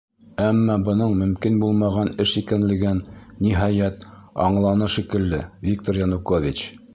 Әммә 0.43 0.75
бының 0.85 1.11
мөмкин 1.17 1.59
булмаған 1.63 2.09
эш 2.25 2.33
икәнлеген, 2.41 3.03
ниһайәт, 3.49 4.09
аңланы 4.47 4.89
шикелле 4.95 5.43
Виктор 5.69 6.01
Янукович. 6.05 6.67